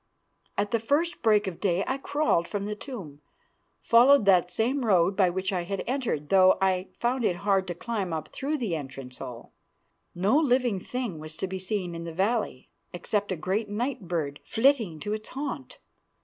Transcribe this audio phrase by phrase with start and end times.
[0.57, 3.21] "At the first break of day I crawled from the tomb,
[3.83, 7.75] followed that same road by which I had entered, though I found it hard to
[7.75, 9.51] climb up through the entrance hole.
[10.15, 14.39] "No living thing was to be seen in the valley, except a great night bird
[14.43, 15.77] flitting to its haunt.